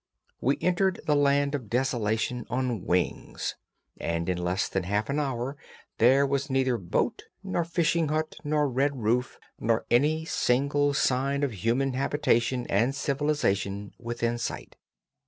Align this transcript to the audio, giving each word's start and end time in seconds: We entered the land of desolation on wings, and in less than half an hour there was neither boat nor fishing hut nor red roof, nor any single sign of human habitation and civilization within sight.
We 0.39 0.57
entered 0.61 0.99
the 1.05 1.15
land 1.15 1.53
of 1.53 1.69
desolation 1.69 2.47
on 2.49 2.83
wings, 2.85 3.53
and 3.99 4.27
in 4.29 4.35
less 4.39 4.67
than 4.67 4.81
half 4.81 5.11
an 5.11 5.19
hour 5.19 5.57
there 5.99 6.25
was 6.25 6.49
neither 6.49 6.79
boat 6.79 7.25
nor 7.43 7.63
fishing 7.63 8.07
hut 8.09 8.35
nor 8.43 8.67
red 8.67 9.03
roof, 9.03 9.37
nor 9.59 9.85
any 9.91 10.25
single 10.25 10.95
sign 10.95 11.43
of 11.43 11.53
human 11.53 11.93
habitation 11.93 12.65
and 12.65 12.95
civilization 12.95 13.91
within 13.99 14.39
sight. 14.39 14.75